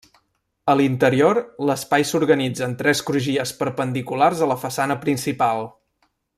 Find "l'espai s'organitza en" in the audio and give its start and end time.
1.69-2.73